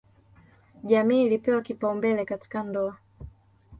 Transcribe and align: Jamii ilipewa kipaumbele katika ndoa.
Jamii 0.83 1.25
ilipewa 1.25 1.61
kipaumbele 1.61 2.25
katika 2.25 2.63
ndoa. 2.63 2.97